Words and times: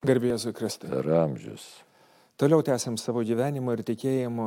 Garbėjus 0.00 0.46
Kristai. 0.56 0.88
Per 0.88 1.08
amžius. 1.12 1.64
Toliau 2.40 2.62
tęsiam 2.64 2.94
savo 2.96 3.20
gyvenimo 3.20 3.74
ir 3.76 3.82
tikėjimo 3.84 4.46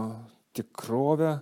tikrovę. 0.58 1.36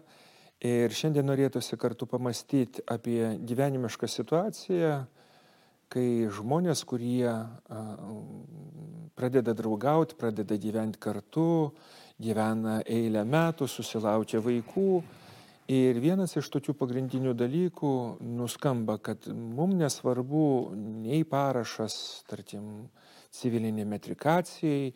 Ir 0.67 0.91
šiandien 0.91 1.23
norėtųsi 1.29 1.77
kartu 1.79 2.03
pamastyti 2.11 2.83
apie 2.91 3.37
gyvenimišką 3.47 4.09
situaciją, 4.11 4.97
kai 5.95 6.03
žmonės, 6.27 6.81
kurie 6.83 7.31
pradeda 9.15 9.55
draugauti, 9.55 10.17
pradeda 10.19 10.59
gyventi 10.59 10.99
kartu, 10.99 11.71
gyvena 12.19 12.81
eilę 12.83 13.23
metų, 13.23 13.69
susilaukia 13.71 14.43
vaikų. 14.43 14.89
Ir 15.71 16.03
vienas 16.03 16.35
iš 16.35 16.51
tokių 16.51 16.75
pagrindinių 16.83 17.31
dalykų 17.45 17.95
nuskamba, 18.27 18.99
kad 18.99 19.31
mums 19.31 19.79
nesvarbu 19.79 20.43
nei 20.75 21.23
parašas, 21.23 22.25
tarkim, 22.27 22.89
civilinė 23.35 23.85
metrikacijai, 23.87 24.91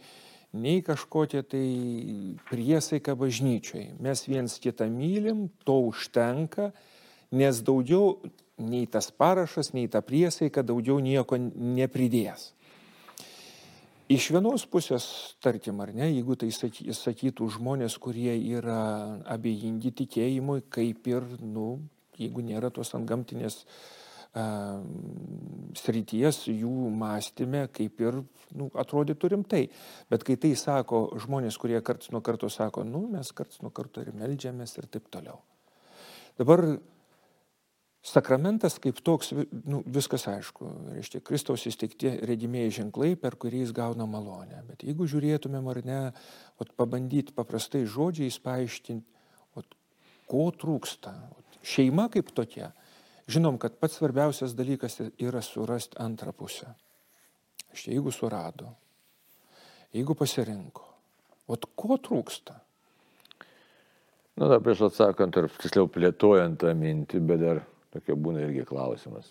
nei 0.56 0.82
kažkokia 0.86 1.44
tai 1.44 1.68
priesaika 2.50 3.16
bažnyčiai. 3.20 3.94
Mes 4.00 4.24
viens 4.28 4.60
kitą 4.62 4.88
mylim, 4.92 5.48
to 5.68 5.78
užtenka, 5.90 6.72
nes 7.36 7.62
daugiau 7.66 8.20
nei 8.58 8.86
tas 8.88 9.12
parašas, 9.12 9.74
nei 9.76 9.90
ta 9.92 10.04
priesaika 10.06 10.64
daugiau 10.64 11.02
nieko 11.04 11.40
nepridės. 11.40 12.54
Iš 14.06 14.30
vienos 14.36 14.68
pusės, 14.70 15.06
tarkim, 15.42 15.80
ar 15.82 15.90
ne, 15.98 16.12
jeigu 16.12 16.36
tai 16.38 16.52
sakytų 16.54 17.48
žmonės, 17.56 17.98
kurie 17.98 18.36
yra 18.38 19.18
abejingi 19.34 19.90
tikėjimui, 19.98 20.62
kaip 20.70 21.10
ir, 21.10 21.26
nu, 21.42 21.80
jeigu 22.16 22.46
nėra 22.46 22.70
tos 22.70 22.94
antgamtinės 22.96 23.64
uh, 23.64 23.80
srities 25.80 26.42
jų 26.52 26.90
mąstymė, 27.00 27.66
kaip 27.76 28.02
ir 28.04 28.18
nu, 28.56 28.68
atrodytų 28.76 29.32
rimtai. 29.36 29.62
Bet 30.12 30.26
kai 30.28 30.36
tai 30.42 30.52
sako 30.60 31.06
žmonės, 31.24 31.60
kurie 31.62 31.80
karts 31.86 32.12
nuo 32.12 32.20
karto 32.26 32.50
sako, 32.52 32.84
nu, 32.88 33.06
mes 33.14 33.32
karts 33.36 33.62
nuo 33.64 33.72
karto 33.76 34.04
ir 34.04 34.12
melžiamės 34.16 34.76
ir 34.80 34.90
taip 34.92 35.08
toliau. 35.14 35.40
Dabar 36.40 36.66
Sakramentas 38.06 38.76
kaip 38.78 39.00
toks, 39.02 39.32
nu, 39.66 39.80
viskas 39.90 40.28
aišku, 40.30 40.68
reiškia, 40.94 41.24
Kristaus 41.26 41.64
įsteigti 41.66 42.12
redimieji 42.30 42.76
ženklai, 42.78 43.16
per 43.18 43.34
kurį 43.42 43.64
jis 43.64 43.72
gauna 43.74 44.06
malonę. 44.06 44.60
Bet 44.68 44.86
jeigu 44.86 45.08
žiūrėtumėm 45.10 45.72
ar 45.72 45.80
ne, 45.88 46.02
ot, 46.62 46.70
pabandyti 46.78 47.34
paprastai 47.34 47.82
žodžiais 47.90 48.38
paaiškinti, 48.46 49.10
ot, 49.58 49.74
ko 50.30 50.44
trūksta. 50.54 51.16
Ot, 51.34 51.58
šeima 51.66 52.06
kaip 52.14 52.30
tokia. 52.38 52.70
Žinom, 53.32 53.58
kad 53.62 53.78
pats 53.82 53.98
svarbiausias 53.98 54.54
dalykas 54.58 55.00
yra 55.18 55.42
surasti 55.42 55.98
antrą 56.02 56.34
pusę. 56.36 56.74
Štai 57.76 57.96
jeigu 57.98 58.12
surado, 58.14 58.70
jeigu 59.96 60.16
pasirinko, 60.16 60.86
ot 61.52 61.66
ko 61.76 61.98
trūksta? 62.00 62.56
Na, 64.36 64.48
dar 64.52 64.62
prieš 64.64 64.86
atsakant 64.90 65.36
ir 65.40 65.50
tiksliau 65.58 65.90
plėtojant 65.92 66.60
tą 66.62 66.72
mintį, 66.78 67.24
bet 67.28 67.42
dar 67.42 67.64
Tokia 67.96 68.18
būna 68.20 68.44
irgi 68.44 68.66
klausimas. 68.68 69.30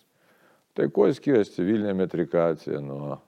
Tai 0.74 0.86
kuo 0.94 1.10
skiriasi 1.12 1.58
civilinė 1.58 1.92
metrikacija 1.98 2.80
nuo 2.80 3.18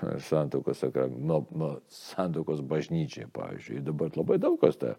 santokos, 0.30 0.80
nuo, 1.12 1.42
nuo 1.52 1.72
santokos 1.92 2.62
bažnyčiai, 2.64 3.28
pavyzdžiui. 3.36 3.82
Dabar 3.84 4.16
labai 4.16 4.38
daug 4.40 4.56
kas 4.62 4.80
tą 4.80 4.94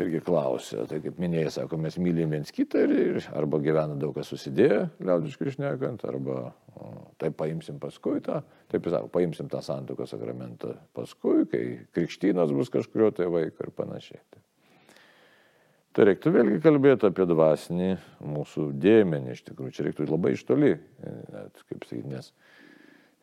irgi 0.00 0.20
klausia. 0.24 0.86
Tai 0.88 1.00
kaip 1.04 1.18
minėjai, 1.22 1.54
sako, 1.58 1.78
mes 1.82 1.98
mylim 2.00 2.32
viens 2.32 2.52
kitą 2.54 2.84
ir, 2.86 2.94
ir 3.00 3.26
arba 3.36 3.60
gyvena 3.62 3.98
daug 4.00 4.14
kas 4.16 4.30
susidėję, 4.32 4.84
liaudiškai 5.04 5.50
išnekant, 5.52 6.06
arba 6.08 6.52
tai 7.20 7.32
paimsim 7.36 7.80
paskui 7.82 8.22
tą, 8.24 8.40
taip 8.72 8.88
sako, 8.88 9.10
paimsim 9.12 9.50
tą 9.52 9.60
santokos 9.64 10.14
sakramentą 10.14 10.76
paskui, 10.96 11.44
kai 11.50 11.66
krikštynas 11.96 12.54
bus 12.56 12.72
kažkurio 12.72 13.12
tai 13.16 13.28
vaiko 13.32 13.68
ir 13.68 13.76
panašiai. 13.76 14.22
Tai 14.32 14.42
Tai 15.92 16.06
reiktų 16.08 16.30
vėlgi 16.32 16.60
kalbėti 16.64 17.04
apie 17.04 17.26
dvasinį 17.28 17.90
mūsų 18.24 18.70
dėmenį, 18.80 19.34
iš 19.34 19.42
tikrųjų, 19.44 19.72
čia 19.76 19.84
reiktų 19.84 20.06
labai 20.08 20.30
iš 20.32 20.44
toli, 20.48 20.70
net, 21.04 21.58
kaip 21.68 21.84
sakyti, 21.84 22.08
nes 22.08 22.30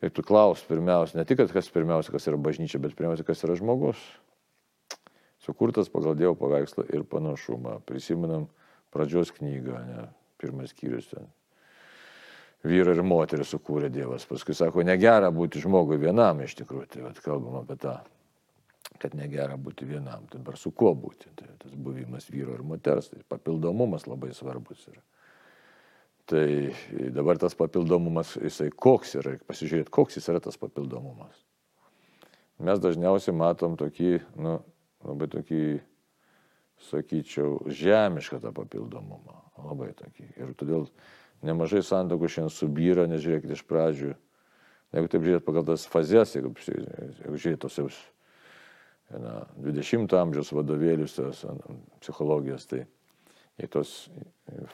reiktų 0.04 0.22
klausti 0.28 0.70
pirmiausia, 0.70 1.18
ne 1.18 1.24
tik, 1.26 1.42
kas 1.50 1.70
pirmiausia, 1.74 2.14
kas 2.14 2.28
yra 2.30 2.38
bažnyčia, 2.38 2.78
bet 2.82 2.94
pirmiausia, 2.94 3.26
kas 3.26 3.42
yra 3.42 3.56
žmogus. 3.58 4.04
Sukurtas 5.50 5.90
pagal 5.90 6.14
Dievo 6.14 6.36
paveikslą 6.38 6.86
ir 6.94 7.02
panašumą. 7.10 7.80
Prisimenam 7.88 8.46
pradžios 8.94 9.32
knygą, 9.34 9.82
ne, 9.88 10.06
pirmas 10.38 10.70
skyrius 10.70 11.10
ten. 11.10 11.26
Vyra 12.62 12.94
ir 12.94 13.02
moteris 13.02 13.50
sukūrė 13.50 13.88
Dievas. 13.90 14.28
Paskui 14.30 14.54
sako, 14.54 14.84
negera 14.86 15.32
būti 15.34 15.62
žmogui 15.64 15.98
vienam 15.98 16.44
iš 16.44 16.54
tikrųjų. 16.60 16.86
Tai 16.94 17.04
vat, 17.08 17.18
kalbam 17.24 17.58
apie 17.64 17.80
tą 17.82 17.98
kad 19.00 19.14
negera 19.16 19.56
būti 19.56 19.88
vienam, 19.88 20.26
dabar 20.32 20.58
su 20.60 20.72
kuo 20.76 20.92
būti. 20.94 21.32
Tai 21.36 21.48
tas 21.62 21.72
buvimas 21.72 22.28
vyro 22.30 22.54
ir 22.56 22.64
moters, 22.66 23.08
tai 23.10 23.22
papildomumas 23.32 24.06
labai 24.06 24.34
svarbus 24.36 24.84
yra. 24.90 25.00
Tai 26.30 26.46
dabar 27.16 27.40
tas 27.42 27.56
papildomumas, 27.58 28.36
jisai 28.38 28.68
koks 28.70 29.16
yra, 29.18 29.38
pasižiūrėti, 29.48 29.90
koks 29.90 30.20
jis 30.20 30.28
yra 30.30 30.42
tas 30.44 30.60
papildomumas. 30.60 31.40
Mes 32.60 32.78
dažniausiai 32.82 33.34
matom 33.34 33.74
tokį, 33.80 34.18
nu, 34.36 34.58
labai 35.06 35.28
tokį, 35.32 35.62
sakyčiau, 36.90 37.58
žemišką 37.66 38.40
tą 38.42 38.52
papildomumą. 38.56 39.40
Labai 39.60 39.90
tokį. 39.96 40.28
Ir 40.40 40.54
todėl 40.56 40.86
nemažai 41.44 41.82
santokų 41.84 42.30
šiandien 42.32 42.54
subyra, 42.54 43.08
nes 43.10 43.20
žiūrėkit 43.24 43.52
iš 43.56 43.64
pradžių, 43.68 44.14
jeigu 44.96 45.12
taip 45.12 45.26
žiūrėt 45.26 45.44
pagal 45.46 45.66
tas 45.68 45.84
fazes, 45.88 46.36
jeigu, 46.36 46.54
jeigu 46.68 47.42
žiūrėt 47.44 47.60
tos 47.64 47.76
jau 47.80 47.90
na, 49.10 49.42
20 49.58 50.16
amžiaus 50.20 50.52
vadovėlius 50.54 51.18
tos 51.18 51.44
psichologijos, 52.00 52.66
tai 52.70 52.84
į 53.60 53.68
tos 53.72 53.92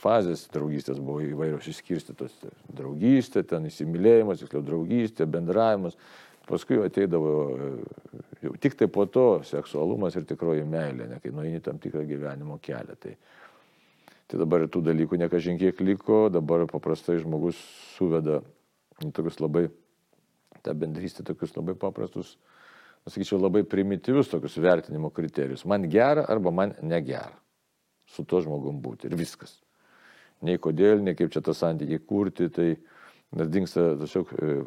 fazės 0.03 0.47
draugystės 0.55 1.01
buvo 1.03 1.25
įvairios 1.25 1.67
išskirstytos. 1.73 2.37
Draugystė, 2.77 3.43
ten 3.49 3.67
įsimylėjimas, 3.67 4.43
tiksliau 4.43 4.63
draugystė, 4.67 5.27
bendravimas. 5.31 5.97
Paskui 6.47 6.79
ateidavo 6.85 7.31
jau 8.43 8.53
tik 8.63 8.77
tai 8.79 8.87
po 8.93 9.07
to 9.11 9.43
seksualumas 9.47 10.15
ir 10.15 10.27
tikroji 10.29 10.67
meilė, 10.69 11.09
ne, 11.11 11.19
kai 11.23 11.33
nueini 11.35 11.63
tam 11.65 11.81
tikrą 11.83 12.05
gyvenimo 12.07 12.61
kelią. 12.63 12.95
Tai, 13.03 13.15
tai 14.31 14.43
dabar 14.43 14.67
tų 14.71 14.85
dalykų 14.87 15.19
nekažinkiek 15.25 15.81
liko, 15.83 16.27
dabar 16.31 16.67
paprastai 16.71 17.19
žmogus 17.23 17.59
suveda 17.97 18.43
tokius 19.03 19.41
labai, 19.43 19.67
tą 20.63 20.75
bendrystę, 20.79 21.27
tokius 21.27 21.57
labai 21.59 21.75
paprastus 21.79 22.37
sakyčiau, 23.07 23.39
labai 23.41 23.63
primityvius 23.67 24.31
tokius 24.31 24.57
vertinimo 24.63 25.11
kriterijus. 25.15 25.65
Man 25.65 25.89
gera 25.91 26.27
arba 26.29 26.51
man 26.51 26.75
negera. 26.83 27.35
Su 28.07 28.25
to 28.25 28.41
žmogum 28.43 28.79
būti 28.83 29.09
ir 29.09 29.17
viskas. 29.19 29.57
Nei 30.47 30.61
kodėl, 30.63 31.01
nei 31.03 31.17
kaip 31.19 31.33
čia 31.35 31.43
tą 31.43 31.55
santykį 31.57 31.99
kurti, 32.07 32.49
tai 32.53 32.69
nes 33.35 33.49
dinksta 33.51 33.89
tiesiog 34.01 34.35
e, 34.37 34.59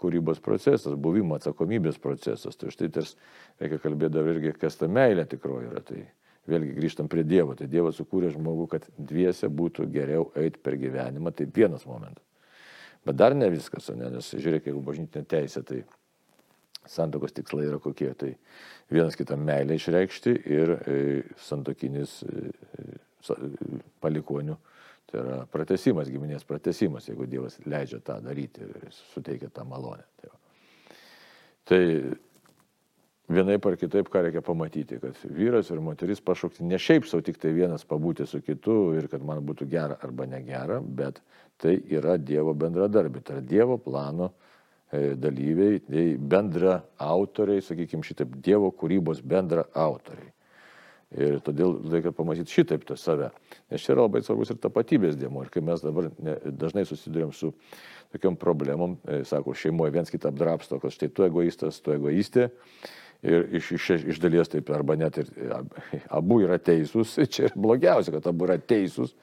kūrybos 0.00 0.42
procesas, 0.44 0.94
buvimo 0.94 1.38
atsakomybės 1.38 1.98
procesas. 2.02 2.58
Tai 2.60 2.70
štai 2.74 2.90
tas 2.94 3.16
reikia 3.62 3.80
kalbėti 3.82 4.14
dar 4.14 4.30
irgi, 4.30 4.54
kas 4.60 4.78
ta 4.80 4.88
meilė 4.90 5.26
tikroji 5.30 5.72
yra. 5.72 5.82
Tai 5.84 6.04
vėlgi 6.50 6.76
grįžtam 6.76 7.08
prie 7.10 7.24
Dievo. 7.26 7.56
Tai 7.58 7.68
Dievas 7.70 7.98
sukūrė 7.98 8.30
žmogų, 8.34 8.68
kad 8.76 8.86
dviese 8.98 9.50
būtų 9.50 9.88
geriau 9.92 10.28
eiti 10.38 10.62
per 10.62 10.78
gyvenimą. 10.80 11.34
Tai 11.34 11.48
vienas 11.54 11.86
momentas. 11.88 12.24
Bet 13.04 13.18
dar 13.20 13.34
ne 13.36 13.50
viskas, 13.52 13.90
ne? 13.92 14.08
nes 14.14 14.30
žiūrėk, 14.32 14.70
jeigu 14.70 14.80
bažnytinė 14.84 15.26
teisė, 15.28 15.60
tai 15.66 15.82
santokos 16.88 17.34
tikslai 17.36 17.66
yra 17.68 17.80
kokie. 17.82 18.10
Tai 18.16 18.30
vienas 18.92 19.16
kitam 19.18 19.44
meilę 19.44 19.76
išreikšti 19.76 20.36
ir 20.54 20.72
e, 20.76 20.96
santokinis 21.44 22.22
e, 22.24 22.46
e, 22.78 23.42
palikonių. 24.04 24.56
Tai 25.10 25.20
yra 25.20 25.38
pratesimas, 25.50 26.10
giminės 26.10 26.46
pratesimas, 26.48 27.08
jeigu 27.10 27.26
Dievas 27.30 27.58
leidžia 27.68 28.00
tą 28.04 28.18
daryti 28.24 28.64
ir 28.64 28.86
suteikia 29.12 29.50
tą 29.52 29.66
malonę. 29.68 30.06
Tai, 30.20 30.30
tai 31.68 31.82
vienai 33.28 33.58
par 33.62 33.76
kitaip, 33.80 34.08
ką 34.12 34.24
reikia 34.26 34.42
pamatyti, 34.44 34.98
kad 35.02 35.20
vyras 35.28 35.70
ir 35.70 35.82
moteris 35.84 36.24
pašaukti 36.24 36.64
ne 36.66 36.80
šiaip 36.80 37.08
savo 37.08 37.24
tik 37.26 37.38
tai 37.42 37.52
vienas 37.56 37.84
pabūti 37.88 38.26
su 38.28 38.40
kitu 38.44 38.94
ir 38.98 39.10
kad 39.12 39.22
man 39.24 39.44
būtų 39.44 39.68
gera 39.70 40.00
arba 40.02 40.26
negera, 40.30 40.80
bet 40.80 41.20
tai 41.60 41.76
yra 41.92 42.16
Dievo 42.18 42.56
bendradarbė, 42.56 43.22
tai 43.22 43.38
yra 43.38 43.46
Dievo 43.54 43.78
plano 43.78 44.32
E, 44.94 45.16
dalyviai, 45.16 45.80
tai 45.82 46.04
bendra 46.18 46.76
autoriai, 47.02 47.62
sakykime, 47.64 48.04
šitaip 48.06 48.36
Dievo 48.44 48.68
kūrybos 48.78 49.24
bendra 49.26 49.64
autoriai. 49.72 50.33
Ir 51.14 51.38
todėl 51.46 51.76
reikia 51.92 52.10
pamatyti 52.14 52.56
šitaip 52.56 52.82
tą 52.88 52.96
save. 52.98 53.28
Nes 53.70 53.84
čia 53.84 53.92
yra 53.94 54.08
labai 54.08 54.24
svarbus 54.26 54.50
ir 54.50 54.58
tapatybės 54.62 55.14
dėmo. 55.18 55.44
Ir 55.44 55.52
kai 55.54 55.62
mes 55.62 55.84
dabar 55.84 56.08
ne, 56.18 56.34
dažnai 56.50 56.82
susidurėm 56.88 57.30
su 57.34 57.52
tokiam 58.14 58.34
problemom, 58.38 58.96
e, 59.06 59.22
sako, 59.26 59.54
šeimoje 59.58 59.94
viens 59.94 60.10
kitą 60.10 60.32
apdrapsto, 60.32 60.80
kad 60.82 60.94
štai 60.94 61.10
tu 61.14 61.26
egoistas, 61.26 61.78
tu 61.82 61.94
egoistė. 61.94 62.48
Ir 63.24 63.46
iš, 63.56 63.70
iš, 63.78 63.86
iš 64.12 64.18
dalies 64.20 64.50
taip, 64.52 64.68
arba 64.74 64.98
net 65.00 65.16
ir 65.22 65.30
abu 66.18 66.40
yra 66.44 66.58
teisūs, 66.58 67.14
čia 67.32 67.48
ir 67.48 67.56
blogiausia, 67.56 68.12
kad 68.18 68.26
abu 68.30 68.48
yra 68.48 68.58
teisūs, 68.58 69.14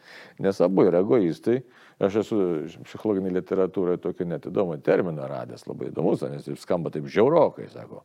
nes 0.41 0.63
abu 0.63 0.87
yra 0.87 1.03
egoistai. 1.03 1.59
Aš 2.01 2.21
esu 2.23 2.39
psichologinė 2.87 3.35
literatūra 3.35 3.99
tokį 4.01 4.31
net 4.31 4.47
įdomų 4.49 4.79
terminą 4.81 5.27
radęs, 5.29 5.67
labai 5.69 5.91
įdomus, 5.91 6.23
nes 6.31 6.47
jis 6.49 6.63
skamba 6.63 6.89
taip 6.89 7.05
žiaurokai, 7.11 7.67
sako. 7.69 8.01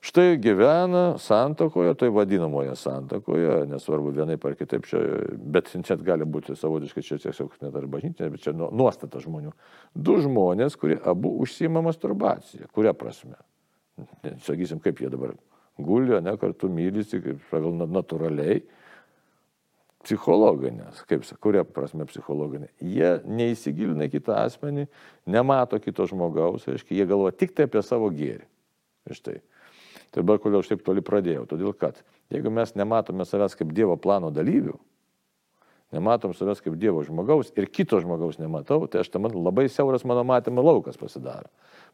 Štai 0.00 0.38
gyvena 0.40 1.18
santokoje, 1.20 1.92
tai 2.00 2.08
vadinamoje 2.08 2.72
santokoje, 2.80 3.66
nesvarbu 3.68 4.14
vienai 4.16 4.38
par 4.40 4.54
kitaip, 4.56 4.86
čia, 4.88 5.02
bet 5.36 5.68
net 5.76 6.04
gali 6.06 6.24
būti 6.24 6.56
savotiškai 6.56 7.04
čia 7.04 7.18
tiesiog 7.20 7.58
net 7.60 7.76
ar 7.76 7.84
bažnytinė, 7.84 8.30
bet 8.32 8.46
čia 8.46 8.54
nuostata 8.56 9.20
žmonių. 9.20 9.52
Du 9.92 10.16
žmonės, 10.24 10.78
kurie 10.80 10.96
abu 11.04 11.34
užsima 11.44 11.84
masturbaciją. 11.84 12.70
Kuria 12.72 12.94
prasme? 12.96 13.36
sakysim, 14.40 14.80
kaip 14.80 15.04
jie 15.04 15.10
dabar 15.12 15.34
guli, 15.76 16.16
ne, 16.24 16.32
kartu 16.40 16.72
mylisi, 16.72 17.20
kaip 17.20 17.44
pagal 17.52 17.76
natūraliai, 17.84 18.62
psichologinės, 20.00 21.04
kaip, 21.08 21.28
kuria 21.44 21.66
prasme 21.68 22.08
psichologinė. 22.08 22.70
Jie 22.80 23.18
neįsigilina 23.28 24.08
kitą 24.08 24.40
asmenį, 24.46 24.88
nemato 25.28 25.76
kito 25.76 26.08
žmogaus, 26.08 26.64
reiškia, 26.72 26.96
jie 27.02 27.08
galvoja 27.10 27.36
tik 27.36 27.52
tai 27.52 27.68
apie 27.68 27.84
savo 27.84 28.08
gėrį. 28.16 28.46
Štai. 29.10 29.40
Tai 29.40 29.59
dabar 30.16 30.40
kodėl 30.42 30.64
aš 30.64 30.72
taip 30.72 30.84
toli 30.86 31.04
pradėjau? 31.04 31.46
Todėl 31.50 31.74
kad 31.76 32.00
jeigu 32.32 32.52
mes 32.54 32.74
nematome 32.78 33.26
savęs 33.28 33.56
kaip 33.58 33.74
Dievo 33.76 33.96
plano 34.00 34.30
dalyvių, 34.34 34.76
nematom 35.94 36.34
savęs 36.36 36.62
kaip 36.62 36.76
Dievo 36.78 37.02
žmogaus 37.06 37.50
ir 37.58 37.66
kito 37.70 37.98
žmogaus 38.02 38.38
nematau, 38.38 38.86
tai 38.90 39.02
aš 39.02 39.10
tam 39.10 39.26
labai 39.30 39.66
siauras 39.68 40.06
mano 40.06 40.24
matymo 40.26 40.62
laukas 40.62 40.98
pasidaro. 41.00 41.50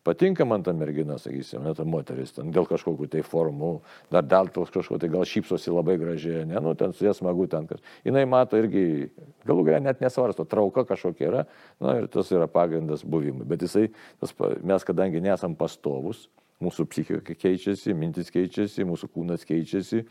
Patinka 0.06 0.44
man 0.46 0.62
ta 0.62 0.70
mergina, 0.76 1.16
sakysim, 1.18 1.64
ne 1.66 1.72
ta 1.74 1.82
moteris, 1.88 2.30
ten 2.36 2.52
dėl 2.54 2.68
kažkokių 2.68 3.08
tai 3.10 3.24
formų, 3.26 3.72
dar 4.12 4.22
dėl 4.28 4.52
kažko, 4.54 5.00
tai 5.02 5.08
gal 5.10 5.24
šypsosi 5.26 5.72
labai 5.74 5.96
gražiai, 5.98 6.44
ne, 6.46 6.60
nu, 6.62 6.76
ten 6.78 6.94
su 6.94 7.08
jie 7.08 7.14
smagu 7.16 7.48
ten 7.50 7.66
kas. 7.66 7.82
Jis 8.06 8.28
mato 8.30 8.60
irgi, 8.60 9.10
galų 9.48 9.66
galia 9.66 9.82
net 9.88 10.04
nesvarsto, 10.04 10.46
trauka 10.46 10.84
kažkokia 10.86 11.26
yra, 11.32 11.44
na 11.80 11.88
nu, 11.88 12.04
ir 12.04 12.10
tas 12.12 12.30
yra 12.30 12.46
pagrindas 12.46 13.02
buvimui. 13.02 13.48
Bet 13.50 13.66
jisai, 13.66 13.88
tas, 14.22 14.36
mes 14.62 14.86
kadangi 14.86 15.24
nesam 15.24 15.58
pastovus, 15.58 16.28
mūsų 16.64 16.86
psichika 16.88 17.34
keičiasi, 17.36 17.94
mintis 17.96 18.30
keičiasi, 18.32 18.86
mūsų 18.88 19.10
kūnas 19.12 19.44
keičiasi, 19.48 20.04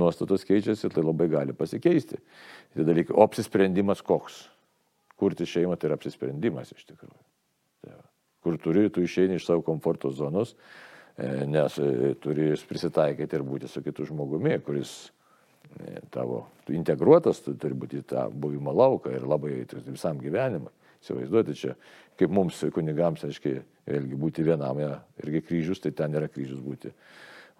nuostatos 0.00 0.46
keičiasi, 0.48 0.88
tai 0.92 1.04
labai 1.04 1.28
gali 1.32 1.56
pasikeisti. 1.56 2.20
Tai 2.74 2.86
dalykai, 2.88 3.16
o 3.16 3.26
apsisprendimas 3.26 4.00
koks? 4.06 4.46
Kurti 5.20 5.44
šeimą 5.44 5.76
tai 5.76 5.90
yra 5.90 6.00
apsisprendimas 6.00 6.72
iš 6.72 6.86
tikrųjų. 6.88 7.20
Tai 7.84 7.98
kur 8.40 8.56
turi, 8.58 8.88
tu 8.88 9.04
išeini 9.04 9.36
iš 9.36 9.46
savo 9.46 9.64
komforto 9.64 10.10
zonos, 10.10 10.54
e, 11.16 11.46
nes 11.46 11.78
e, 11.78 12.14
turi 12.20 12.52
prisitaikyti 12.68 13.36
ir 13.36 13.44
būti 13.44 13.68
su 13.68 13.82
kitu 13.84 14.06
žmogumi, 14.08 14.56
kuris 14.64 14.94
e, 15.76 16.00
tavo 16.12 16.46
integruotas, 16.72 17.42
tu 17.44 17.54
turi 17.60 17.76
būti 17.76 18.02
tą 18.08 18.28
buvimo 18.32 18.72
lauką 18.72 19.12
ir 19.12 19.28
labai 19.28 19.58
visam 19.90 20.20
gyvenimui. 20.22 20.72
Įsivaizduoti 21.00 21.56
čia, 21.56 21.74
kaip 22.20 22.32
mums 22.36 22.60
kunigams, 22.74 23.24
aiškiai, 23.24 23.62
vėlgi 23.88 24.18
būti 24.20 24.44
vienam, 24.44 24.80
irgi 25.22 25.42
kryžius, 25.46 25.80
tai 25.80 25.94
ten 25.96 26.16
yra 26.18 26.28
kryžius 26.28 26.60
būti, 26.60 26.92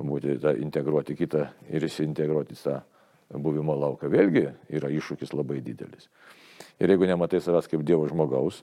būti 0.01 0.37
tą, 0.43 0.53
integruoti 0.61 1.17
kitą 1.17 1.47
ir 1.73 1.87
įsiintegruoti 1.89 2.59
tą 2.61 2.81
buvimo 3.41 3.77
lauką. 3.79 4.11
Vėlgi 4.13 4.47
yra 4.77 4.91
iššūkis 4.93 5.33
labai 5.37 5.63
didelis. 5.65 6.11
Ir 6.81 6.93
jeigu 6.93 7.09
nematai 7.09 7.41
savęs 7.41 7.69
kaip 7.71 7.85
Dievo 7.87 8.07
žmogaus, 8.09 8.63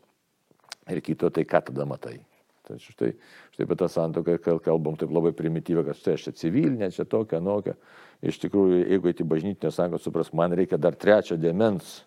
ir 0.89 1.01
kito, 1.01 1.30
tai 1.33 1.45
ką 1.45 1.62
tada 1.69 1.85
matai? 1.89 2.19
Tai 2.68 2.75
štai, 2.83 3.13
štai 3.56 3.63
apie 3.63 3.77
tą 3.80 3.88
santoką 3.88 4.57
kalbam 4.63 4.97
taip 5.00 5.12
labai 5.15 5.31
primityvę, 5.35 5.85
kad 5.88 6.00
štai 6.00 6.18
aš 6.18 6.27
čia 6.27 6.33
civilinė, 6.35 6.89
čia 6.91 7.06
tokia, 7.07 7.39
nokia. 7.39 7.77
Iš 8.19 8.41
tikrųjų, 8.44 8.81
jeigu 8.91 9.13
į 9.13 9.27
bažnytinę 9.30 9.71
santoką 9.71 10.03
supras, 10.03 10.33
man 10.35 10.56
reikia 10.57 10.80
dar 10.81 10.97
trečio 11.00 11.38
demens. 11.39 12.01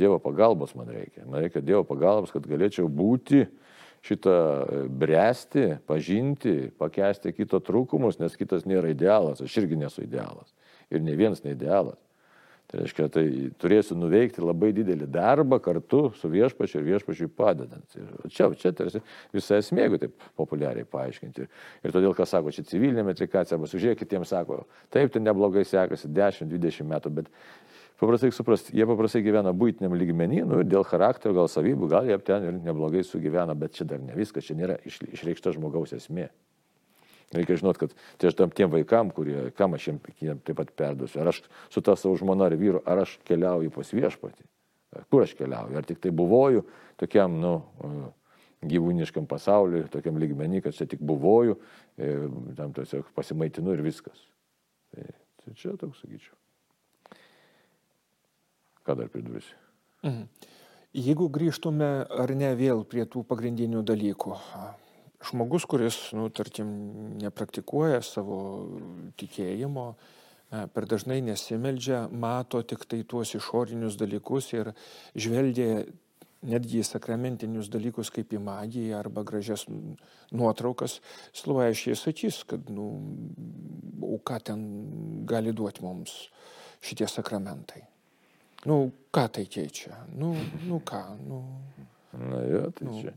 Dievo 0.00 0.18
pagalbos 0.22 0.72
man 0.78 0.88
reikia. 0.90 1.26
Man 1.28 1.44
reikia 1.44 1.62
Dievo 1.64 1.84
pagalbos, 1.88 2.32
kad 2.34 2.48
galėčiau 2.48 2.88
būti 2.88 3.44
šitą 4.06 4.36
e, 4.36 4.84
bręsti, 4.88 5.66
pažinti, 5.88 6.70
pakesti 6.80 7.34
kito 7.36 7.60
trūkumus, 7.64 8.20
nes 8.20 8.36
kitas 8.40 8.64
nėra 8.68 8.92
idealas, 8.94 9.42
aš 9.44 9.58
irgi 9.60 9.78
nesu 9.80 10.06
idealas. 10.06 10.54
Ir 10.90 11.04
ne 11.04 11.16
vienas 11.18 11.44
neidealas. 11.44 12.00
Tai 12.70 12.78
reiškia, 12.84 13.08
tai 13.10 13.24
turėsiu 13.58 13.96
nuveikti 13.98 14.44
labai 14.44 14.68
didelį 14.70 15.08
darbą 15.10 15.58
kartu 15.62 16.04
su 16.14 16.28
viešpačiu 16.30 16.78
ir 16.78 16.84
viešpačiui 16.86 17.26
padedant. 17.34 17.96
Ir 17.98 18.30
čia, 18.30 18.46
čia 18.60 18.70
tarsi 18.78 19.00
visą 19.34 19.58
esmė, 19.58 19.88
jeigu 19.88 19.98
taip 20.04 20.28
populiariai 20.38 20.86
paaiškinti. 20.86 21.48
Ir 21.82 21.94
todėl, 21.96 22.14
kas 22.14 22.30
sako, 22.30 22.52
čia 22.54 22.62
civilinė 22.68 23.02
metrikacija, 23.08 23.58
arba 23.58 23.66
sužiūrėk, 23.72 24.04
kitiems 24.04 24.30
sako, 24.30 24.60
taip, 24.94 25.10
tai 25.10 25.24
neblogai 25.24 25.64
sekasi 25.66 26.12
10-20 26.14 26.86
metų, 26.92 27.12
bet 27.18 27.32
paprastai 28.00 28.32
suprasti, 28.34 28.74
jie 28.76 28.86
paprastai 28.88 29.22
gyvena 29.24 29.52
būtiniam 29.56 29.94
lygmenį, 29.96 30.44
nu, 30.48 30.60
dėl 30.66 30.86
charakterio, 30.88 31.34
gal 31.36 31.50
savybių, 31.52 31.88
gal 31.90 32.08
jie 32.08 32.16
ten 32.24 32.46
ir 32.48 32.60
neblogai 32.64 33.02
sugyvena, 33.06 33.56
bet 33.58 33.76
čia 33.76 33.86
dar 33.88 34.00
ne 34.02 34.16
viskas, 34.16 34.46
čia 34.48 34.56
nėra 34.58 34.78
išreikšta 34.88 35.54
žmogaus 35.56 35.92
esmė. 35.96 36.30
Reikia 37.30 37.60
žinot, 37.60 37.78
kad 37.78 37.92
tai 38.18 38.30
aš 38.32 38.38
tam 38.40 38.50
tiem 38.50 38.72
vaikam, 38.72 39.12
kurie, 39.14 39.50
kam 39.54 39.76
aš 39.76 39.92
jiems 39.92 40.40
taip 40.46 40.56
pat 40.58 40.72
perduosiu, 40.74 41.20
ar 41.22 41.30
aš 41.30 41.44
su 41.70 41.82
ta 41.86 41.94
savo 41.94 42.16
žmona 42.18 42.48
ar 42.50 42.56
vyru, 42.58 42.80
ar 42.82 43.04
aš 43.04 43.20
keliauju 43.28 43.70
pas 43.76 43.92
viešpatį, 43.94 44.48
kur 45.12 45.22
aš 45.22 45.36
keliauju, 45.38 45.78
ar 45.78 45.86
tik 45.86 46.00
tai 46.02 46.10
buvoju 46.10 46.64
tokiam, 46.98 47.36
nu, 47.38 47.54
gyvūniškam 48.66 49.28
pasauliui, 49.30 49.86
tokiam 49.92 50.18
lygmenį, 50.20 50.64
kad 50.66 50.76
čia 50.76 50.88
tik 50.90 51.00
buvoju, 51.06 51.56
e, 51.96 52.10
tam 52.58 52.74
tiesiog 52.76 53.08
pasimaitinu 53.16 53.72
ir 53.76 53.84
viskas. 53.86 54.26
Tai, 54.92 55.06
tai 55.44 55.54
čia 55.56 55.76
toks, 55.80 56.02
sakyčiau. 56.02 56.39
Ką 58.90 58.98
dar 58.98 59.10
pridursi? 59.12 59.54
Mhm. 60.02 60.24
Jeigu 60.90 61.28
grįžtume 61.30 61.88
ar 62.10 62.30
ne 62.34 62.48
vėl 62.58 62.80
prie 62.82 63.04
tų 63.06 63.22
pagrindinių 63.28 63.84
dalykų, 63.86 64.32
žmogus, 65.28 65.66
kuris, 65.70 65.98
nu, 66.18 66.24
tarkim, 66.34 66.72
nepraktikuoja 67.20 68.00
savo 68.02 68.38
tikėjimo, 69.20 69.84
per 70.74 70.88
dažnai 70.90 71.20
nesimeldžia, 71.22 72.08
mato 72.10 72.64
tik 72.66 72.82
tai 72.90 73.04
tuos 73.06 73.36
išorinius 73.38 73.94
dalykus 74.00 74.50
ir 74.56 74.72
žvelgia 75.14 75.84
netgi 76.50 76.80
į 76.80 76.88
sakramentinius 76.88 77.70
dalykus 77.70 78.10
kaip 78.10 78.34
į 78.34 78.40
magiją 78.42 78.98
arba 78.98 79.22
gražias 79.28 79.68
nuotraukas, 80.34 80.98
slovaišiai 81.36 81.94
sakys, 82.00 82.42
kad, 82.50 82.66
nu, 82.72 82.90
o 84.02 84.18
ką 84.18 84.42
ten 84.50 84.66
gali 85.30 85.54
duoti 85.54 85.86
mums 85.86 86.16
šitie 86.82 87.06
sakramentai. 87.06 87.84
Nu, 88.66 88.90
ką 89.12 89.28
tai 89.32 89.46
keičia? 89.48 89.94
Nu, 90.16 90.34
nu 90.68 90.80
ką, 90.84 91.02
nu. 91.24 91.44
Na 92.12 92.40
jo, 92.44 92.70
tai 92.74 92.88
nu. 92.88 93.00
čia. 93.00 93.12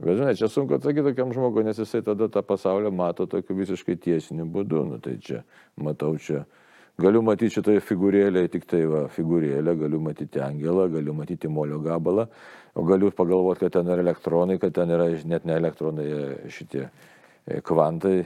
Bet 0.00 0.16
žinai, 0.16 0.34
čia 0.34 0.48
sunku 0.48 0.74
atsakyti 0.74 1.10
tokiam 1.10 1.32
žmogui, 1.32 1.62
nes 1.66 1.78
jisai 1.78 2.00
tada 2.02 2.26
tą 2.32 2.42
pasaulį 2.42 2.90
mato 2.90 3.26
tokiu 3.28 3.54
visiškai 3.58 3.98
tiesiniu 4.00 4.48
būdu. 4.48 4.82
Nu 4.88 4.98
tai 4.98 5.18
čia, 5.22 5.44
matau 5.76 6.16
čia. 6.16 6.46
Galiu 7.00 7.22
matyti 7.24 7.54
šitoje 7.54 7.84
figūrėlėje 7.84 8.50
tik 8.56 8.66
tai 8.68 8.82
va, 8.88 9.04
figūrėlę, 9.12 9.76
galiu 9.78 10.00
matyti 10.04 10.40
angelą, 10.42 10.88
galiu 10.92 11.14
matyti 11.16 11.48
molio 11.48 11.78
gabalą, 11.84 12.26
o 12.74 12.84
galiu 12.84 13.12
pagalvoti, 13.14 13.62
kad 13.62 13.78
ten 13.78 13.88
yra 13.88 14.02
elektronai, 14.02 14.58
kad 14.60 14.74
ten 14.76 14.90
yra 14.92 15.06
net 15.28 15.46
ne 15.48 15.56
elektronai 15.60 16.08
šitie 16.52 16.82
e, 16.88 17.60
kvantai 17.64 18.18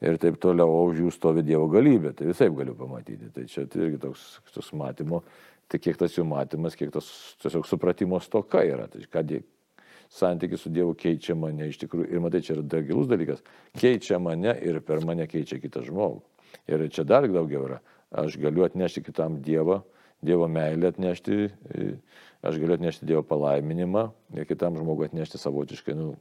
ir 0.00 0.20
taip 0.22 0.38
toliau, 0.40 0.86
už 0.88 1.02
jų 1.02 1.12
stovi 1.12 1.44
Dievo 1.44 1.66
galybė. 1.72 2.14
Tai 2.16 2.30
visai 2.30 2.48
galiu 2.54 2.76
pamatyti. 2.78 3.32
Tai 3.34 3.44
čia 3.50 3.66
tai 3.66 3.84
irgi 3.86 4.00
toks, 4.06 4.26
toks 4.54 4.72
matymo 4.78 5.24
Tai 5.68 5.80
kiek 5.84 5.98
tas 6.00 6.14
jų 6.16 6.24
matymas, 6.24 6.76
kiek 6.78 6.90
tas 6.94 7.08
tiesiog 7.42 7.66
supratimo 7.68 8.20
stoka 8.24 8.62
yra. 8.64 8.86
Tai 8.88 9.02
kad 9.12 9.32
santykis 10.08 10.62
su 10.64 10.72
Dievu 10.72 10.94
keičia 10.96 11.36
mane 11.36 11.68
iš 11.68 11.82
tikrųjų. 11.82 12.08
Ir 12.12 12.24
matai, 12.24 12.40
čia 12.44 12.56
yra 12.56 12.64
dar 12.64 12.84
gilus 12.86 13.10
dalykas. 13.10 13.44
Keičia 13.76 14.18
mane 14.22 14.54
ir 14.64 14.80
per 14.80 15.04
mane 15.04 15.28
keičia 15.28 15.60
kitą 15.60 15.84
žmogų. 15.84 16.22
Ir 16.68 16.86
čia 16.92 17.04
dar 17.04 17.28
daugiau 17.28 17.66
yra. 17.68 17.82
Aš 18.08 18.38
galiu 18.40 18.64
atnešti 18.64 19.04
kitam 19.04 19.42
Dievą, 19.44 19.82
Dievo 20.24 20.48
meilę 20.48 20.88
atnešti, 20.94 21.50
aš 22.40 22.56
galiu 22.56 22.78
atnešti 22.78 23.06
Dievo 23.06 23.20
palaiminimą 23.28 24.08
ir 24.34 24.48
kitam 24.48 24.78
žmogui 24.80 25.10
atnešti 25.10 25.38
savotiškai, 25.38 25.94
nu, 25.98 26.14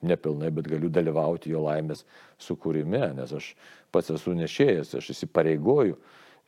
nepilnai, 0.00 0.48
bet 0.54 0.70
galiu 0.70 0.88
dalyvauti 0.88 1.52
jo 1.52 1.60
laimės 1.66 2.06
sukūrime, 2.42 3.12
nes 3.18 3.34
aš 3.34 3.52
pats 3.92 4.12
esu 4.14 4.32
nešėjas, 4.38 4.94
aš 4.98 5.12
įsipareigoju 5.14 5.98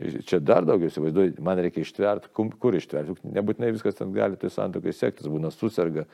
Čia 0.00 0.38
dar 0.40 0.64
daugiau 0.64 0.88
įsivaizduoju, 0.88 1.36
man 1.44 1.60
reikia 1.60 1.84
ištverti, 1.84 2.30
kur 2.32 2.76
ištverti. 2.76 3.18
Nebūtinai 3.36 3.72
viskas 3.74 3.98
ten 3.98 4.14
gali 4.16 4.38
tai 4.40 4.48
santokai 4.52 4.94
sektis, 4.96 5.28
būna 5.28 5.50
susirga, 5.52 6.06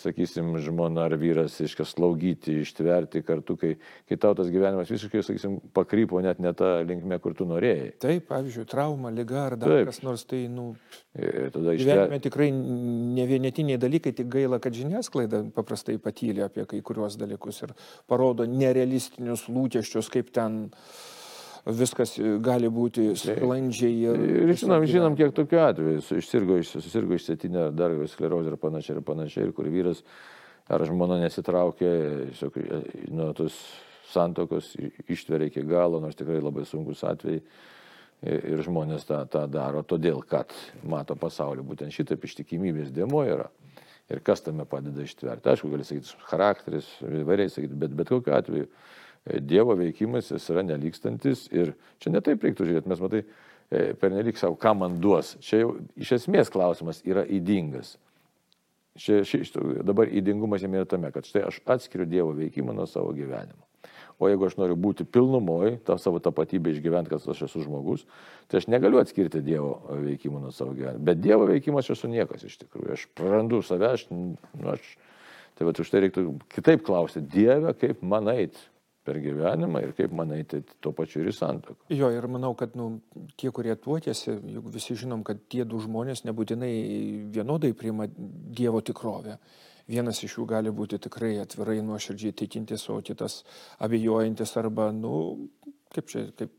sakysim, 0.00 0.50
žmona 0.60 1.06
ar 1.08 1.14
vyras, 1.20 1.54
iškia 1.64 1.86
slaugyti, 1.88 2.58
ištverti 2.64 3.22
kartu, 3.24 3.56
kai, 3.60 3.70
kai 4.08 4.18
tau 4.20 4.34
tas 4.36 4.50
gyvenimas 4.52 4.90
visiškai, 4.92 5.22
sakysim, 5.24 5.56
pakrypo 5.76 6.20
net 6.24 6.40
ne 6.42 6.52
tą 6.56 6.72
linkmę, 6.86 7.16
kur 7.24 7.36
tu 7.38 7.46
norėjai. 7.48 7.92
Taip, 8.02 8.26
pavyzdžiui, 8.28 8.66
trauma, 8.70 9.12
lyga 9.14 9.46
ar 9.46 9.56
dar 9.60 9.72
Taip. 9.72 9.88
kas 9.90 10.02
nors, 10.04 10.24
tai, 10.28 10.42
nu, 10.52 10.72
gyvenime 11.16 12.20
tikrai 12.22 12.50
ne 12.52 13.28
vienetiniai 13.30 13.80
dalykai, 13.80 14.12
tik 14.16 14.28
gaila, 14.32 14.60
kad 14.62 14.76
žiniasklaida 14.76 15.46
paprastai 15.56 15.96
patylė 16.02 16.44
apie 16.48 16.66
kai 16.68 16.82
kuriuos 16.84 17.16
dalykus 17.20 17.64
ir 17.64 17.72
parodo 18.10 18.44
nerealistinius 18.48 19.48
lūkesčius, 19.48 20.12
kaip 20.12 20.28
ten 20.36 20.66
viskas 21.66 22.14
gali 22.42 22.70
būti 22.72 23.10
sklandžiai. 23.18 23.94
Ir, 24.08 24.24
ir 24.44 24.52
žinom, 24.58 24.86
žinom, 24.88 25.16
kiek 25.18 25.34
tokių 25.36 25.60
atvejų, 25.66 26.02
išsirgo, 26.20 26.60
susirgo 26.66 27.16
išsėtinę 27.18 27.66
ar 27.68 27.76
dar 27.76 27.94
sklerozę 28.08 28.54
ir 28.54 28.60
panašiai 28.60 28.96
ir 28.96 29.04
panašiai, 29.06 29.48
ir 29.48 29.54
kur 29.56 29.68
vyras 29.70 30.02
ar 30.70 30.84
žmona 30.86 31.18
nesitraukė, 31.24 31.90
nuo 33.10 33.32
tos 33.36 33.58
santokos 34.10 34.72
ištveria 35.10 35.50
iki 35.50 35.64
galo, 35.66 36.00
nors 36.02 36.18
tikrai 36.18 36.40
labai 36.42 36.64
sunkus 36.68 37.04
atvejai. 37.06 37.42
Ir 38.20 38.60
žmonės 38.60 39.06
tą, 39.08 39.22
tą 39.32 39.46
daro 39.48 39.80
todėl, 39.80 40.18
kad 40.28 40.52
mato 40.84 41.14
pasaulį, 41.16 41.62
būtent 41.64 41.94
šitaip 41.94 42.26
ištikimybės 42.28 42.90
dėmo 42.92 43.22
yra. 43.24 43.46
Ir 44.12 44.20
kas 44.26 44.42
tame 44.44 44.66
padeda 44.68 45.06
ištverti. 45.06 45.48
Aišku, 45.48 45.70
gali 45.72 45.86
sakyti, 45.88 46.18
charakteris, 46.28 46.90
įvairiai 47.00 47.48
sakyti, 47.48 47.78
bet 47.80 47.94
bet 47.96 48.10
kokiu 48.12 48.34
atveju 48.36 48.68
Dievo 49.28 49.76
veikimas 49.76 50.30
jis 50.32 50.46
yra 50.52 50.62
nelikstantis 50.64 51.44
ir 51.52 51.74
čia 52.00 52.12
netaip 52.12 52.42
reiktų 52.44 52.66
žiūrėti, 52.66 52.88
mes 52.88 53.00
matai, 53.04 53.24
e, 53.68 53.82
per 54.00 54.14
nelik 54.14 54.40
savo, 54.40 54.56
ką 54.56 54.72
man 54.80 54.96
duos. 55.02 55.34
Čia 55.44 55.64
jau 55.64 55.74
iš 56.00 56.14
esmės 56.16 56.52
klausimas 56.52 57.02
yra 57.04 57.26
įdingas. 57.28 57.98
Čia, 59.00 59.20
ši, 59.28 59.44
dabar 59.86 60.08
įdingumas 60.08 60.64
jame 60.64 60.80
yra 60.80 60.88
tame, 60.88 61.12
kad 61.12 61.28
štai 61.28 61.44
aš 61.50 61.60
atskiriu 61.68 62.08
Dievo 62.08 62.32
veikimą 62.38 62.72
nuo 62.76 62.88
savo 62.90 63.12
gyvenimo. 63.16 63.60
O 64.20 64.28
jeigu 64.28 64.48
aš 64.48 64.56
noriu 64.60 64.74
būti 64.76 65.06
pilnumoj, 65.08 65.78
tą 65.86 65.96
savo 66.00 66.18
tapatybę 66.20 66.72
išgyventi, 66.74 67.12
kad 67.12 67.28
aš 67.32 67.44
esu 67.46 67.62
žmogus, 67.64 68.02
tai 68.48 68.60
aš 68.60 68.66
negaliu 68.72 69.00
atskirti 69.00 69.44
Dievo 69.44 69.78
veikimą 70.00 70.42
nuo 70.42 70.50
savo 70.52 70.74
gyvenimo. 70.76 71.04
Bet 71.04 71.20
Dievo 71.20 71.46
veikimas 71.48 71.86
aš 71.86 72.00
esu 72.00 72.12
niekas 72.12 72.48
iš 72.48 72.58
tikrųjų. 72.64 72.96
Aš 72.96 73.06
prarandu 73.16 73.62
save, 73.64 73.94
aš, 73.94 74.08
nu, 74.12 74.34
aš 74.74 74.84
tai 75.56 75.68
va 75.68 75.76
už 75.76 75.92
tai 75.92 76.04
reiktų 76.04 76.26
kitaip 76.52 76.84
klausti, 76.84 77.20
Dieve, 77.20 77.72
kaip 77.76 78.04
man 78.04 78.28
eiti 78.32 78.60
per 79.04 79.18
gyvenimą 79.22 79.80
ir 79.84 79.94
kaip 79.96 80.12
manai, 80.16 80.42
tai 80.48 80.60
tuo 80.82 80.92
pačiu 80.96 81.22
ir 81.22 81.30
į 81.30 81.36
santoką. 81.36 81.88
Jo, 81.94 82.10
ir 82.12 82.26
manau, 82.30 82.52
kad 82.58 82.76
nu, 82.78 82.90
tie, 83.40 83.48
kurie 83.54 83.74
tuokėsi, 83.80 84.36
juk 84.56 84.68
visi 84.74 84.96
žinom, 84.98 85.24
kad 85.26 85.40
tie 85.52 85.64
du 85.68 85.80
žmonės 85.80 86.26
nebūtinai 86.28 86.72
vienodai 87.32 87.72
priima 87.76 88.08
Dievo 88.10 88.82
tikrovę. 88.84 89.38
Vienas 89.90 90.20
iš 90.22 90.36
jų 90.38 90.46
gali 90.52 90.70
būti 90.74 91.00
tikrai 91.02 91.32
atvirai 91.42 91.80
nuoširdžiai 91.82 92.36
tikintis, 92.44 92.86
o 92.92 93.00
kitas 93.02 93.40
abejojantis 93.82 94.52
arba, 94.60 94.90
nu, 94.94 95.48
kaip 95.94 96.12
čia, 96.12 96.28
kaip 96.38 96.54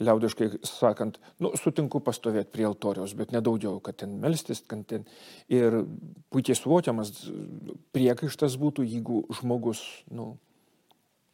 liaudiškai 0.00 0.48
sakant, 0.66 1.18
nu, 1.42 1.52
sutinku 1.58 2.00
pastovėti 2.02 2.50
prie 2.54 2.64
altoriaus, 2.66 3.14
bet 3.18 3.34
nedaugiau, 3.34 3.78
kad 3.84 3.98
ten 4.02 4.16
melstis, 4.22 4.62
kad 4.66 4.82
ten. 4.90 5.04
Ir 5.52 5.82
puikiai 6.34 6.58
suvokiamas 6.58 7.12
priekaištas 7.94 8.56
būtų, 8.62 8.86
jeigu 8.88 9.22
žmogus, 9.38 9.84
nu, 10.10 10.34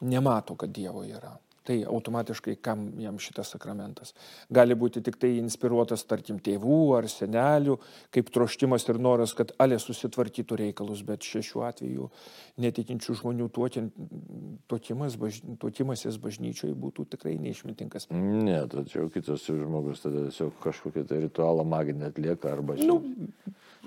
nemato, 0.00 0.56
kad 0.56 0.72
Dievo 0.72 1.04
yra. 1.04 1.36
Tai 1.60 1.76
automatiškai 1.84 2.54
kam 2.64 2.86
jam 2.98 3.18
šitas 3.20 3.50
sakramentas. 3.52 4.14
Gali 4.48 4.74
būti 4.74 5.02
tik 5.04 5.18
tai 5.20 5.34
inspiruotas, 5.36 6.06
tarkim, 6.08 6.38
tėvų 6.40 6.78
ar 6.96 7.08
senelių, 7.12 7.76
kaip 8.16 8.30
troštimas 8.32 8.88
ir 8.88 8.98
noras, 8.98 9.34
kad 9.36 9.52
alė 9.60 9.76
susitvarkytų 9.82 10.56
reikalus, 10.62 11.04
bet 11.06 11.28
šiuo 11.28 11.66
atveju 11.68 12.08
netikinčių 12.64 13.18
žmonių 13.20 13.50
tuokimas, 14.72 15.18
baž, 15.20 15.42
tuokimasis 15.60 16.16
bažnyčioje 16.24 16.72
būtų 16.80 17.06
tikrai 17.12 17.36
neišmintingas. 17.44 18.08
Ne, 18.16 18.62
tačiau 18.72 19.12
kitas 19.12 19.44
žmogus 19.44 20.00
tada 20.06 20.26
tiesiog 20.30 20.56
kažkokią 20.64 21.04
tai 21.12 21.22
ritualą 21.28 21.68
maginę 21.68 22.08
atlieka 22.08 22.56
arba 22.56 22.80
nu, 22.80 23.02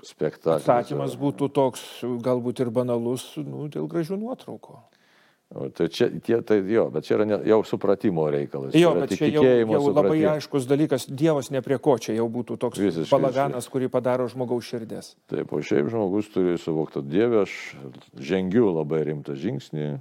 spektaklį. 0.06 0.62
Atsakymas 0.62 1.18
būtų 1.18 1.50
toks, 1.58 1.86
galbūt 2.22 2.62
ir 2.62 2.70
banalus, 2.70 3.32
nu, 3.42 3.66
dėl 3.66 3.90
gražių 3.90 4.22
nuotraukų. 4.22 4.78
Tai 5.54 5.86
čia, 5.86 6.08
tie, 6.18 6.40
tai 6.42 6.56
jo, 6.66 6.88
bet 6.90 7.06
čia 7.06 7.14
yra 7.14 7.26
ne, 7.28 7.36
jau 7.46 7.60
supratimo 7.66 8.24
reikalas. 8.32 8.74
Jo, 8.74 8.90
bet 8.98 9.12
čia 9.14 9.28
jau, 9.30 9.44
jau 9.44 9.82
labai 9.92 10.16
aiškus 10.32 10.66
dalykas, 10.66 11.06
Dievas 11.06 11.52
ne 11.54 11.62
prie 11.62 11.78
ko 11.82 11.94
čia 12.02 12.16
jau 12.16 12.26
būtų 12.32 12.56
toks 12.58 12.80
Visiškai, 12.82 13.10
balaganas, 13.12 13.68
kurį 13.70 13.86
padaro 13.92 14.26
žmogaus 14.30 14.66
širdės. 14.66 15.12
Taip, 15.30 15.54
o 15.54 15.62
šiaip 15.62 15.92
žmogus 15.92 16.32
turi 16.34 16.56
suvokti, 16.58 17.04
Dieve, 17.06 17.44
aš 17.44 17.54
žengiu 18.18 18.72
labai 18.72 19.04
rimtą 19.06 19.38
žingsnį. 19.38 19.92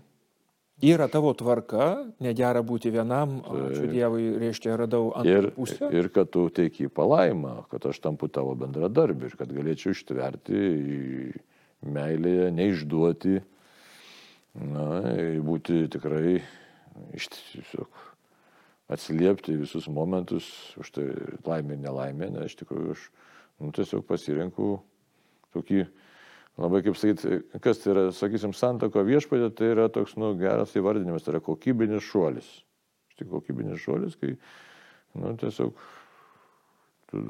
Yra 0.83 1.05
tavo 1.07 1.35
tvarka, 1.37 2.09
negera 2.23 2.65
būti 2.65 2.89
vienam, 2.91 3.37
ačiū 3.45 3.85
Dievui, 3.93 4.25
reiškia, 4.41 4.73
radau 4.81 5.13
antrą 5.15 5.53
pusę. 5.53 5.93
Ir 5.93 6.09
kad 6.11 6.33
tu 6.33 6.49
teiki 6.49 6.89
palaimą, 6.89 7.59
kad 7.69 7.85
aš 7.93 8.01
tampu 8.01 8.25
tavo 8.25 8.57
bendradarbiu 8.57 9.29
ir 9.29 9.37
kad 9.37 9.53
galėčiau 9.53 9.93
ištverti 9.93 10.65
meilėje, 11.85 12.49
neišduoti 12.57 13.37
na, 14.53 14.87
būti 15.45 15.85
tikrai 15.91 16.39
iš 17.17 17.29
tiesiog 17.33 18.01
atsiliepti 18.93 19.55
visus 19.57 19.87
momentus, 19.89 20.45
už 20.77 20.91
tai 20.93 21.05
laimė 21.47 21.79
nelaimė, 21.81 22.29
nes 22.35 22.51
iš 22.51 22.57
tikrųjų 22.61 22.95
aš 22.95 23.05
nu, 23.63 23.71
tiesiog 23.73 24.03
pasirenku 24.05 24.75
tokį, 25.55 25.85
labai 26.61 26.83
kaip 26.85 26.99
sakyti, 26.99 27.39
kas 27.63 27.81
tai 27.81 27.93
yra, 27.95 28.05
sakysim, 28.15 28.53
santako 28.57 29.05
viešpatė, 29.07 29.49
tai 29.57 29.71
yra 29.73 29.87
toks, 29.93 30.17
nu, 30.19 30.33
geras 30.39 30.75
įvardinimas, 30.77 31.25
tai 31.25 31.35
yra 31.35 31.43
kokybinis 31.45 32.05
šuolis. 32.05 32.49
Štai 33.13 33.29
kokybinis 33.29 33.81
šuolis, 33.81 34.17
kai, 34.19 34.35
nu, 35.17 35.33
tiesiog 35.41 35.73
tu 37.09 37.23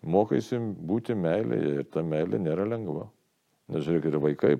mokaisi 0.00 0.58
būti 0.60 1.16
meilėje 1.16 1.72
ir 1.80 1.88
ta 1.92 2.04
meilė 2.04 2.40
nėra 2.40 2.66
lengva. 2.68 3.08
Nes 3.70 3.84
žiūrėkit, 3.86 4.14
ir 4.14 4.22
vaikai, 4.24 4.52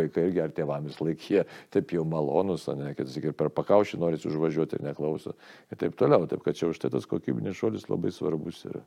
vaikai 0.00 0.24
irgi 0.26 0.42
ar 0.42 0.54
tėvamis 0.54 0.98
laikė, 0.98 1.44
taip 1.74 1.92
jau 1.94 2.04
malonus, 2.08 2.66
ne, 2.74 2.90
kad 2.98 3.06
jis 3.06 3.20
ir 3.22 3.36
per 3.38 3.52
pakaušį 3.54 4.00
nori 4.02 4.18
užvažiuoti 4.18 4.80
ir 4.80 4.86
neklauso. 4.88 5.36
Ir 5.70 5.78
taip 5.78 5.94
toliau. 5.98 6.26
Taip 6.30 6.42
kad 6.46 6.58
čia 6.58 6.70
už 6.72 6.80
tai 6.82 6.90
tas 6.94 7.06
kokybinis 7.06 7.58
šuolis 7.60 7.86
labai 7.90 8.10
svarbus 8.14 8.64
yra. 8.66 8.82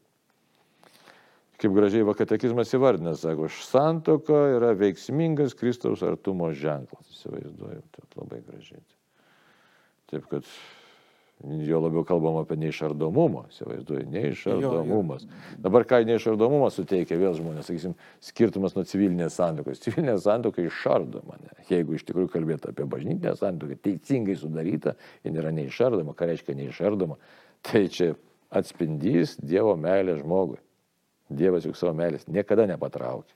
Kaip 1.62 1.76
gražiai 1.78 2.04
vakatekizmas 2.08 2.74
įvardina, 2.74 3.14
sako, 3.16 3.48
santoka 3.54 4.38
yra 4.58 4.72
veiksmingas 4.74 5.54
Kristaus 5.54 6.02
artumo 6.04 6.50
ženklas. 6.58 7.06
Įsivaizduoju, 7.14 7.84
tai 7.94 8.08
labai 8.18 8.42
gražiai. 8.48 8.82
Taip 10.10 10.26
kad 10.32 10.48
Jo 11.42 11.80
labiau 11.82 12.04
kalbam 12.06 12.36
apie 12.38 12.54
neišardomumą, 12.62 13.48
įsivaizduoju, 13.50 14.04
neišardomumas. 14.14 15.24
Jo, 15.26 15.32
jo. 15.32 15.62
Dabar 15.64 15.86
ką 15.90 16.02
neišardomumas 16.06 16.78
suteikia 16.78 17.18
vėl 17.18 17.34
žmonės, 17.40 17.66
sakysim, 17.72 17.96
skirtumas 18.22 18.76
nuo 18.78 18.84
civilinės 18.86 19.40
santokos. 19.40 19.82
Civilinė 19.82 20.20
santoka 20.22 20.62
išardo 20.62 21.24
mane. 21.26 21.50
Jeigu 21.72 21.98
iš 21.98 22.06
tikrųjų 22.06 22.30
kalbėtų 22.36 22.76
apie 22.76 22.86
bažnytinę 22.94 23.34
santoką, 23.40 23.80
teisingai 23.82 24.38
sudaryta, 24.38 24.94
ji 25.26 25.34
nėra 25.34 25.54
neišardoma, 25.58 26.14
ką 26.14 26.30
reiškia 26.30 26.58
neišardoma, 26.62 27.18
tai 27.66 27.88
čia 27.90 28.14
atspindys 28.54 29.40
Dievo 29.42 29.74
meilė 29.80 30.20
žmogui. 30.22 30.62
Dievas 31.32 31.66
juk 31.66 31.80
savo 31.80 31.96
meilės 31.98 32.28
niekada 32.30 32.70
nepatraukia. 32.70 33.34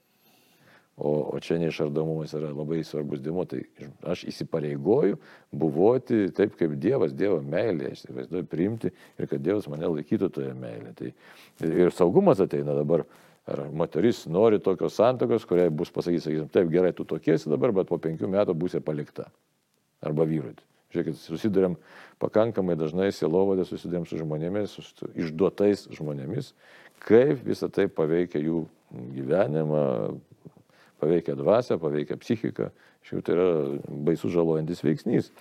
O, 0.96 1.10
o 1.36 1.40
čia 1.44 1.58
neišardomumas 1.60 2.32
yra 2.38 2.54
labai 2.56 2.78
svarbus 2.88 3.20
dėmo, 3.20 3.44
tai 3.52 3.66
aš 4.08 4.22
įsipareigoju 4.32 5.18
buvoti 5.52 6.30
taip 6.36 6.54
kaip 6.56 6.78
Dievas, 6.80 7.12
Dievo 7.12 7.42
meilė, 7.44 7.90
aš 7.92 8.06
įsivaizduoju 8.06 8.48
priimti 8.48 8.92
ir 9.20 9.28
kad 9.28 9.44
Dievas 9.44 9.68
mane 9.68 9.90
laikytų 9.92 10.30
toje 10.38 10.54
meilėje. 10.56 10.94
Tai, 11.02 11.10
ir 11.68 11.92
saugumas 11.92 12.40
ateina 12.40 12.78
dabar, 12.78 13.04
ar 13.44 13.66
moteris 13.75 14.24
nori 14.32 14.62
tokios 14.64 14.96
santokos, 14.96 15.44
kuriai 15.50 15.68
bus 15.68 15.92
pasakyti, 15.92 16.24
sakysim, 16.24 16.48
taip 16.54 16.72
gerai, 16.72 16.94
tu 16.96 17.04
tokiesi 17.04 17.52
dabar, 17.52 17.75
bet 17.75 17.90
po 17.90 18.00
penkių 18.00 18.30
metų 18.32 18.56
būsi 18.56 18.80
palikta. 18.80 19.28
Arba 20.06 20.24
vyrui. 20.30 20.56
Žiūrėkit, 20.94 21.20
susidurėm 21.20 21.75
pakankamai 22.24 22.78
dažnai 22.80 23.10
sielovadė, 23.12 23.66
susidurėm 23.68 24.08
su 24.08 24.22
žmonėmis, 24.22 24.78
su 24.80 25.10
išduotais 25.12 25.90
žmonėmis, 25.98 26.54
kaip 27.04 27.44
visą 27.44 27.68
tai 27.68 27.90
paveikia 27.92 28.40
jų 28.40 28.64
gyvenimą, 29.18 29.84
paveikia 31.02 31.38
dvasę, 31.40 31.80
paveikia 31.82 32.18
psichiką. 32.22 32.72
Šiaip 33.06 33.25
tai 33.25 33.38
yra 33.38 33.48
baisus 34.08 34.34
žalojantis 34.34 34.84
veiksnys. 34.86 35.32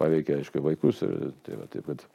Paveikia, 0.00 0.40
aišku, 0.42 0.62
vaikus 0.64 1.04
ir 1.06 1.32
tai 1.46 1.60
va, 1.60 1.68
taip, 1.70 1.86
kad 1.86 2.06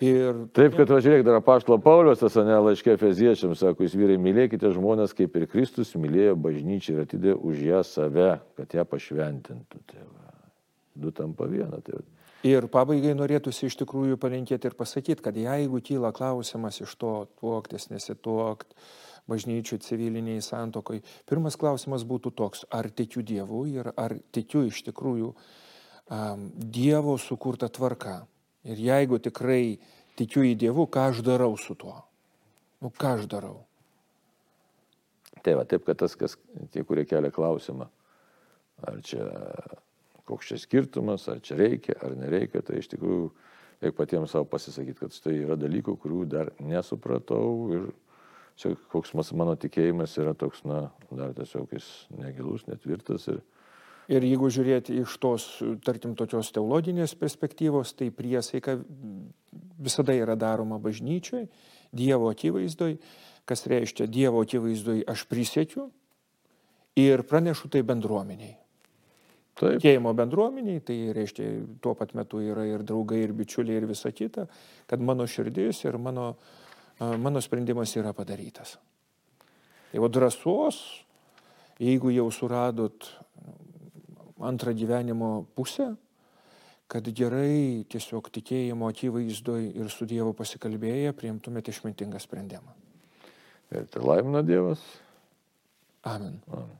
Ir... 0.00 0.46
Taip, 0.56 0.72
kad 0.78 0.88
važiuok 0.88 1.22
dar 1.26 1.36
apaštalo 1.42 1.76
Paulius, 1.84 2.22
tas 2.22 2.38
ane 2.40 2.54
laiškė 2.64 2.94
Feziečiams, 2.96 3.60
sako, 3.60 3.84
jūs 3.84 3.96
vyrai 4.00 4.16
mylėkite 4.16 4.70
žmonės, 4.72 5.12
kaip 5.16 5.34
ir 5.36 5.44
Kristus 5.52 5.92
mylėjo 5.92 6.38
bažnyčią 6.40 6.94
ir 6.94 7.02
atidė 7.02 7.34
už 7.36 7.60
ją 7.66 7.82
save, 7.84 8.30
kad 8.56 8.78
ją 8.78 8.86
pašventintų. 8.88 9.82
Tai 9.92 10.06
va, 10.06 10.32
du 11.04 11.12
tampa 11.12 11.50
vieną. 11.50 11.82
Tai 11.84 11.98
va. 11.98 12.06
Ir 12.48 12.64
pabaigai 12.72 13.12
norėtųsi 13.12 13.68
iš 13.68 13.76
tikrųjų 13.82 14.16
palinkėti 14.20 14.70
ir 14.70 14.78
pasakyti, 14.78 15.20
kad 15.20 15.36
jeigu 15.36 15.82
kyla 15.84 16.14
klausimas 16.16 16.80
iš 16.80 16.96
to 16.96 17.12
tuoktis, 17.36 17.90
nesituokti, 17.92 18.72
bažnyčių 19.30 19.78
civiliniai 19.84 20.42
santokoj, 20.44 21.00
pirmas 21.30 21.58
klausimas 21.60 22.04
būtų 22.08 22.34
toks, 22.36 22.66
ar 22.70 22.90
tikiu 22.90 23.24
Dievu 23.26 23.64
ir 23.70 23.92
ar 23.94 24.16
tikiu 24.34 24.66
iš 24.68 24.82
tikrųjų 24.90 25.32
um, 25.32 26.46
Dievo 26.54 27.16
sukurtą 27.18 27.70
tvarką. 27.72 28.20
Ir 28.68 28.80
jeigu 28.82 29.20
tikrai 29.22 29.78
tikiu 30.18 30.44
į 30.44 30.56
Dievų, 30.60 30.86
ką 30.92 31.10
aš 31.12 31.22
darau 31.24 31.54
su 31.56 31.78
tuo? 31.78 31.96
Nu, 32.80 32.90
ką 32.92 33.16
aš 33.18 33.28
darau? 33.30 33.60
Tai 35.40 35.54
va, 35.56 35.64
taip, 35.64 35.86
kad 35.86 35.96
tas, 36.02 36.16
kas, 36.20 36.36
tie, 36.72 36.82
kurie 36.84 37.06
kelia 37.08 37.30
klausimą, 37.32 37.86
ar 38.84 38.98
čia 39.06 39.24
koks 40.30 40.50
čia 40.52 40.58
skirtumas, 40.62 41.26
ar 41.28 41.40
čia 41.42 41.56
reikia, 41.58 41.96
ar 42.04 42.14
nereikia, 42.18 42.62
tai 42.62 42.78
iš 42.80 42.90
tikrųjų 42.92 43.30
reikia 43.80 43.96
patiems 43.96 44.34
savo 44.34 44.46
pasisakyti, 44.50 44.98
kad 45.00 45.16
tai 45.24 45.34
yra 45.40 45.56
dalykų, 45.58 45.96
kurių 46.02 46.20
dar 46.30 46.52
nesupratau 46.62 47.50
ir 47.74 47.88
čia 48.60 48.74
koks 48.92 49.14
mano 49.38 49.56
tikėjimas 49.58 50.16
yra 50.20 50.34
toks, 50.38 50.62
na, 50.68 50.88
dar 51.10 51.32
tiesiog 51.36 51.72
jis 51.74 51.88
negilus, 52.12 52.66
netvirtas. 52.68 53.26
Ir, 53.32 53.40
ir 54.12 54.26
jeigu 54.28 54.50
žiūrėti 54.52 55.00
iš 55.02 55.16
tos, 55.22 55.48
tarkim, 55.86 56.14
tokios 56.18 56.52
teologinės 56.54 57.16
perspektyvos, 57.18 57.94
tai 57.98 58.10
priesaika 58.14 58.76
visada 59.80 60.16
yra 60.16 60.38
daroma 60.38 60.80
bažnyčiai, 60.82 61.48
Dievo 61.90 62.28
akivaizdoj, 62.30 63.00
kas 63.50 63.66
reiškia 63.66 64.06
Dievo 64.06 64.44
akivaizdoj 64.44 65.00
aš 65.10 65.24
prisiekiu 65.26 65.88
ir 67.00 67.24
pranešu 67.26 67.70
tai 67.72 67.82
bendruomeniai. 67.86 68.54
Taip. 69.58 69.80
Tikėjimo 69.80 70.12
bendruomeniai, 70.16 70.80
tai 70.86 70.96
reiškia, 71.16 71.48
tuo 71.84 71.92
pat 71.98 72.14
metu 72.16 72.40
yra 72.40 72.62
ir 72.68 72.84
draugai, 72.86 73.18
ir 73.26 73.34
bičiuliai, 73.36 73.80
ir 73.80 73.88
visa 73.90 74.12
kita, 74.14 74.46
kad 74.88 75.02
mano 75.04 75.26
širdis 75.28 75.82
ir 75.84 75.98
mano, 76.00 76.30
mano 77.00 77.40
sprendimas 77.40 77.94
yra 77.96 78.12
padarytas. 78.12 78.76
Tai 79.90 80.00
o 80.00 80.08
drąsos, 80.08 80.76
jeigu 81.80 82.12
jau 82.14 82.28
suradot 82.30 83.08
antrą 84.40 84.74
gyvenimo 84.76 85.44
pusę, 85.54 85.94
kad 86.90 87.06
gerai 87.14 87.84
tiesiog 87.90 88.30
tikėjimo 88.34 88.88
akivaizdoj 88.90 89.68
ir 89.78 89.90
su 89.94 90.08
Dievu 90.10 90.34
pasikalbėję 90.34 91.12
priimtumėte 91.14 91.70
išmintingą 91.74 92.18
sprendimą. 92.22 92.74
Ir 93.70 93.86
tai 93.86 94.02
laimina 94.02 94.42
Dievas. 94.42 94.82
Amen. 96.02 96.40
Amen. 96.50 96.79